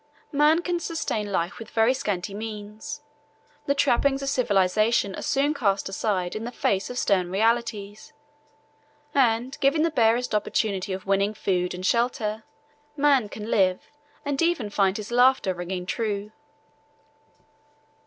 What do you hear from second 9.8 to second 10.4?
the barest